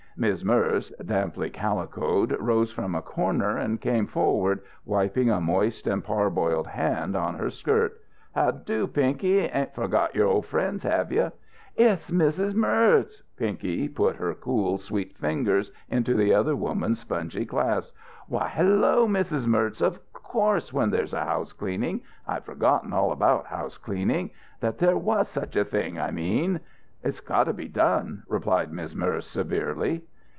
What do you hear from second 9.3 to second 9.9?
Ain't